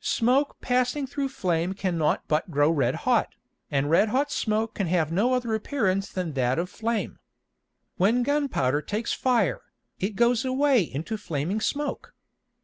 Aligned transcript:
Smoke 0.00 0.60
passing 0.60 1.06
through 1.06 1.28
Flame 1.28 1.72
cannot 1.72 2.26
but 2.26 2.50
grow 2.50 2.68
red 2.68 2.96
hot, 3.06 3.36
and 3.70 3.88
red 3.88 4.08
hot 4.08 4.32
Smoke 4.32 4.74
can 4.74 4.88
have 4.88 5.12
no 5.12 5.34
other 5.34 5.54
appearance 5.54 6.10
than 6.10 6.32
that 6.32 6.58
of 6.58 6.68
Flame. 6.68 7.20
When 7.96 8.24
Gun 8.24 8.48
powder 8.48 8.82
takes 8.82 9.12
fire, 9.12 9.62
it 10.00 10.16
goes 10.16 10.44
away 10.44 10.82
into 10.82 11.16
Flaming 11.16 11.60
Smoke. 11.60 12.12